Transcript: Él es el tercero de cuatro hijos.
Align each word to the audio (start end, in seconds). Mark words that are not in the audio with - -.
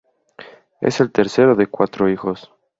Él 0.39 0.47
es 0.87 0.99
el 0.99 1.11
tercero 1.11 1.53
de 1.55 1.67
cuatro 1.67 2.09
hijos. 2.09 2.51